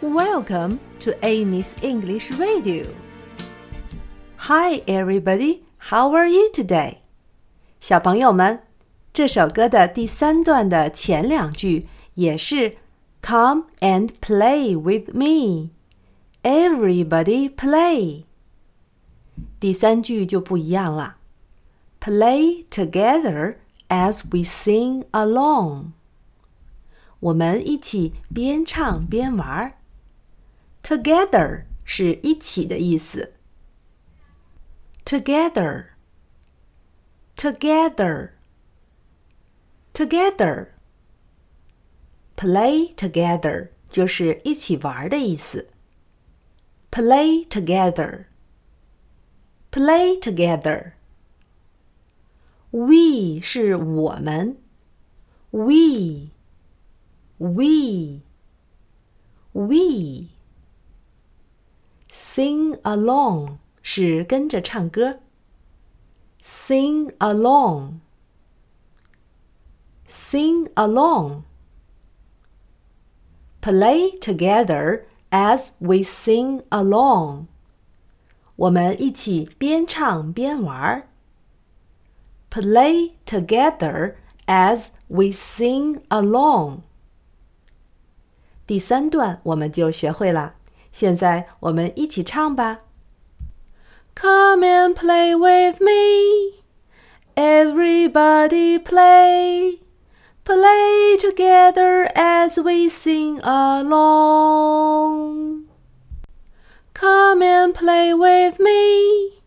[0.00, 2.84] Welcome to Amy's English Radio.
[4.36, 5.62] Hi, everybody.
[5.90, 6.98] How are you today?
[7.80, 8.62] 小朋友们，
[9.12, 12.76] 这首歌的第三段的前两句也是
[13.22, 15.70] "Come and play with me."
[16.42, 18.24] Everybody play.
[19.58, 21.16] 第三句就不一样了，
[22.00, 23.56] Play together
[23.88, 25.92] as we sing along.
[27.20, 29.72] 我们一起边唱边玩。
[30.90, 33.34] Together 是一起的意思。
[35.04, 35.86] Together,
[37.36, 38.30] together,
[39.92, 40.68] together.
[42.36, 45.70] Play together 就是一起玩的意思。
[46.90, 48.26] Play together,
[49.70, 50.92] play together.
[52.70, 54.58] We 是我们，
[55.50, 56.30] we,
[57.38, 58.20] we,
[59.52, 60.29] we.
[62.30, 65.20] Sing along 是跟着唱歌。
[66.40, 68.00] Sing along,
[70.06, 71.42] sing along.
[73.60, 77.46] Play together as we sing along.
[78.54, 81.08] 我们一起边唱边玩。
[82.48, 84.14] Play together
[84.46, 86.82] as we sing along.
[88.66, 90.54] 第三段我们就学会了。
[90.92, 92.80] 现在我们一起唱吧。
[94.14, 96.62] Come and play with me,
[97.36, 99.80] everybody play,
[100.42, 104.46] play together as we sing along.
[106.94, 109.42] Come and play with me,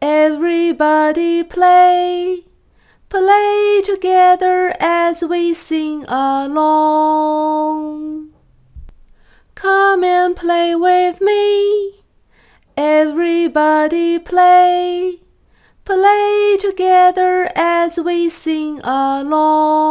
[0.00, 2.44] everybody play,
[3.08, 7.85] play together as we sing along.
[10.57, 12.01] Play with me.
[12.75, 15.21] Everybody play.
[15.85, 19.87] Play together as we sing along.